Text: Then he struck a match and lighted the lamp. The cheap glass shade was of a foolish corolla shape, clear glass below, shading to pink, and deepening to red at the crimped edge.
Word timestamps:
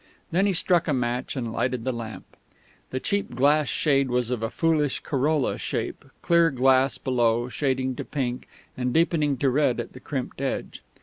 Then 0.31 0.47
he 0.47 0.53
struck 0.53 0.87
a 0.87 0.93
match 0.95 1.35
and 1.35 1.53
lighted 1.53 1.83
the 1.83 1.91
lamp. 1.91 2.25
The 2.89 2.99
cheap 2.99 3.35
glass 3.35 3.67
shade 3.67 4.09
was 4.09 4.31
of 4.31 4.41
a 4.41 4.49
foolish 4.49 4.99
corolla 5.01 5.59
shape, 5.59 6.05
clear 6.23 6.49
glass 6.49 6.97
below, 6.97 7.49
shading 7.49 7.95
to 7.97 8.03
pink, 8.03 8.47
and 8.75 8.93
deepening 8.95 9.37
to 9.37 9.49
red 9.51 9.79
at 9.79 9.93
the 9.93 9.99
crimped 9.99 10.41
edge. 10.41 10.81